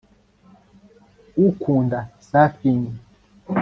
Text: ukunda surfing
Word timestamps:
ukunda 1.47 1.99
surfing 2.27 2.81